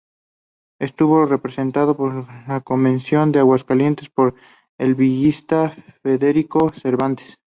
[0.79, 4.33] Estuvo representado en la Convención de Aguascalientes por
[4.79, 7.35] el villista Federico Cervantes.